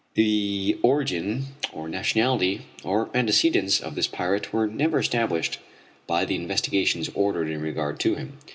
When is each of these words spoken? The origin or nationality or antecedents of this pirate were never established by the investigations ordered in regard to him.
The 0.15 0.79
origin 0.81 1.45
or 1.71 1.87
nationality 1.87 2.65
or 2.83 3.11
antecedents 3.13 3.79
of 3.79 3.93
this 3.93 4.07
pirate 4.07 4.51
were 4.51 4.65
never 4.65 4.97
established 4.97 5.59
by 6.07 6.25
the 6.25 6.33
investigations 6.33 7.11
ordered 7.13 7.49
in 7.51 7.61
regard 7.61 7.99
to 7.99 8.15
him. 8.15 8.39